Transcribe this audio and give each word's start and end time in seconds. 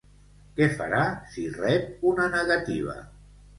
Que 0.59 0.67
farà 0.79 1.01
si 1.35 1.45
rep 1.59 2.09
una 2.15 2.27
negativa? 2.39 2.99